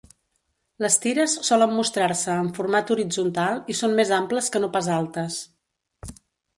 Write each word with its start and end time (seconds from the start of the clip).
Les 0.85 0.95
tires 1.03 1.35
solen 1.49 1.75
mostrar-se 1.81 2.39
en 2.45 2.51
format 2.57 2.95
horitzontal 2.97 3.63
i 3.75 3.79
són 3.83 3.97
més 4.03 4.17
amples 4.21 4.53
que 4.57 4.67
no 4.67 4.75
pas 4.79 4.93
altes. 5.01 5.41